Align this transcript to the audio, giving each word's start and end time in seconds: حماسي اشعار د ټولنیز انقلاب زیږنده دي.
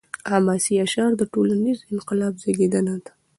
حماسي 0.31 0.73
اشعار 0.85 1.11
د 1.17 1.23
ټولنیز 1.33 1.77
انقلاب 1.93 2.33
زیږنده 2.43 2.95
دي. 3.03 3.11